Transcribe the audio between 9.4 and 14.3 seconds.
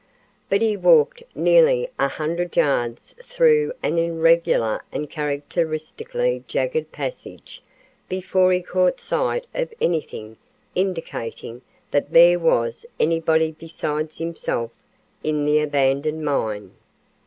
of anything indicating that there was anybody besides